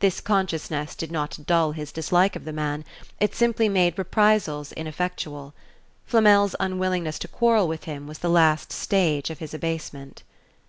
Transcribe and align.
This 0.00 0.20
consciousness 0.20 0.96
did 0.96 1.12
not 1.12 1.46
dull 1.46 1.70
his 1.70 1.92
dislike 1.92 2.34
of 2.34 2.44
the 2.44 2.52
man; 2.52 2.84
it 3.20 3.36
simply 3.36 3.68
made 3.68 3.96
reprisals 3.98 4.72
ineffectual. 4.72 5.54
Flamel's 6.06 6.56
unwillingness 6.58 7.20
to 7.20 7.28
quarrel 7.28 7.68
with 7.68 7.84
him 7.84 8.08
was 8.08 8.18
the 8.18 8.28
last 8.28 8.72
stage 8.72 9.30
of 9.30 9.38
his 9.38 9.54
abasement. 9.54 10.24